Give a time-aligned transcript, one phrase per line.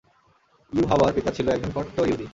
[0.73, 2.25] ইউহাওয়ার পিতা ছিল একজন কট্টর ইহুদী।